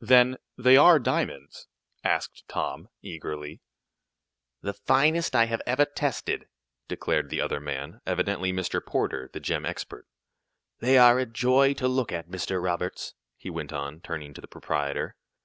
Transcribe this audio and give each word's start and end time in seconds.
"Then 0.00 0.36
they 0.56 0.76
are 0.76 1.00
diamonds?" 1.00 1.66
asked 2.04 2.44
Tom, 2.46 2.88
eagerly. 3.02 3.60
"The 4.60 4.72
finest 4.72 5.34
I 5.34 5.46
have 5.46 5.60
ever 5.66 5.84
tested!" 5.84 6.46
declared 6.86 7.28
the 7.28 7.40
other 7.40 7.58
man, 7.58 8.00
evidently 8.06 8.52
Mr. 8.52 8.80
Porter, 8.80 9.30
the 9.32 9.40
gem 9.40 9.66
expert. 9.66 10.06
"They 10.78 10.96
are 10.96 11.18
a 11.18 11.26
joy 11.26 11.74
to 11.74 11.88
look 11.88 12.12
at, 12.12 12.28
Mr. 12.30 12.62
Roberts," 12.62 13.14
he 13.36 13.50
went 13.50 13.72
on, 13.72 14.00
turning 14.00 14.32
to 14.34 14.40
the 14.40 14.46
proprietor. 14.46 15.16